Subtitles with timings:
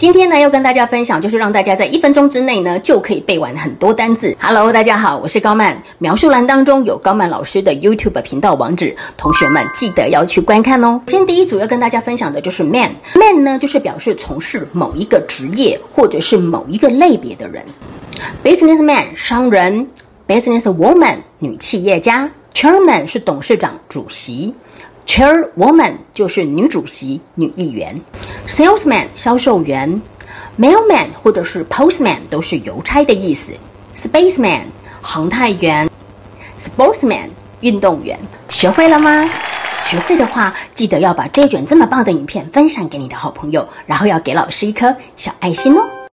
[0.00, 4.34] 今天呢，要跟大家分享，就是让大家在一分钟之内呢，就可以背完很多单字。
[4.40, 5.76] Hello，大家好，我是高曼。
[5.98, 10.98] 描述栏当中有高曼老师的 YouTube 频道网址，同学们记得要去观看哦。
[11.08, 17.62] 先第一组要跟大家分享的就是 man，man 呢就是表示从事某一个职业或者是某一个类别的人。
[18.42, 19.86] Businessman 商人
[20.26, 24.54] ，Business woman 女企业家，Chairman 是董事长、主席。
[25.06, 28.00] Chairwoman 就是女主席、女议员
[28.46, 30.00] ，Salesman 销售员
[30.58, 33.52] ，Mailman 或者是 Postman 都是邮差的意思
[33.96, 34.62] ，Spaceman
[35.00, 35.90] 航太员
[36.58, 38.16] ，Sportsman 运动员。
[38.50, 39.28] 学会了吗？
[39.88, 45.99] 学会的话，记得要把这卷这么棒的影片分享给你的好朋友，然后要给老师一颗小爱心哦。